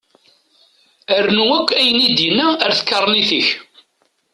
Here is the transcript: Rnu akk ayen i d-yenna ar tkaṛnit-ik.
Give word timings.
Rnu 1.25 1.45
akk 1.57 1.69
ayen 1.79 1.99
i 2.07 2.09
d-yenna 2.17 2.47
ar 2.63 2.71
tkaṛnit-ik. 2.79 3.47